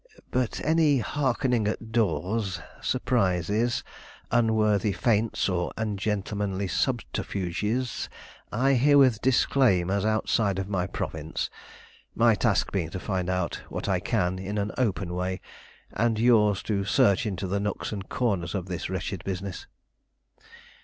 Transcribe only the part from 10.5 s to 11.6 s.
of my province;